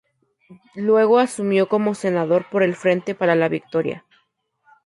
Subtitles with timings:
[0.77, 4.03] Luego asumió como senador por el Frente para la Victoria.